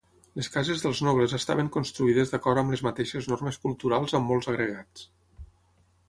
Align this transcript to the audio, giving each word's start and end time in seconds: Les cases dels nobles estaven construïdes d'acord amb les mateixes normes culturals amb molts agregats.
Les 0.37 0.47
cases 0.53 0.79
dels 0.83 1.01
nobles 1.07 1.33
estaven 1.37 1.67
construïdes 1.75 2.31
d'acord 2.33 2.61
amb 2.61 2.73
les 2.75 2.83
mateixes 2.87 3.27
normes 3.33 3.59
culturals 3.67 4.15
amb 4.21 4.29
molts 4.31 4.49
agregats. 4.55 5.05